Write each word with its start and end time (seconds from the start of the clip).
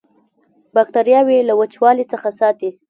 باکتریاوې 0.75 1.39
له 1.47 1.53
وچوالي 1.59 2.05
څخه 2.11 2.29
ساتي. 2.39 2.69